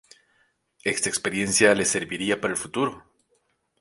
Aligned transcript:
Esta 0.83 1.09
experiencia 1.09 1.75
le 1.75 1.85
serviría 1.85 2.41
para 2.41 2.55
el 2.55 2.59
futuro. 2.59 3.03